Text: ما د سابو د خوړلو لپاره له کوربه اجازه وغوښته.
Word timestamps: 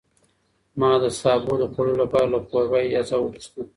ما 0.79 0.91
د 1.03 1.05
سابو 1.19 1.53
د 1.59 1.63
خوړلو 1.71 2.01
لپاره 2.03 2.25
له 2.33 2.39
کوربه 2.49 2.77
اجازه 2.85 3.15
وغوښته. 3.19 3.61